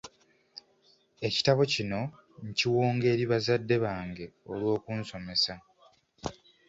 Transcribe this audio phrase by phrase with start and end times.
[1.27, 1.99] Ekitabo kino
[2.47, 5.53] nkiwonga eri bazadde bange olw’okunsomesa.